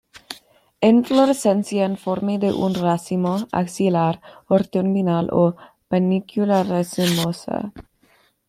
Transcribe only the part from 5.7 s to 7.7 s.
panícula racemosa.